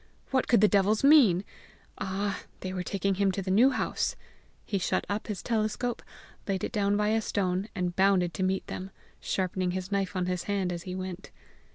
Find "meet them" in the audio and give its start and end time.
8.43-8.89